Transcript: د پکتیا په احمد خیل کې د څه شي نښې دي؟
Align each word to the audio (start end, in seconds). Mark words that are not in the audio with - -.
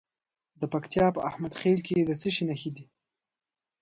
د 0.59 0.63
پکتیا 0.73 1.05
په 1.15 1.21
احمد 1.29 1.53
خیل 1.61 1.79
کې 1.87 1.97
د 2.03 2.11
څه 2.21 2.29
شي 2.35 2.43
نښې 2.49 2.71
دي؟ 2.75 2.85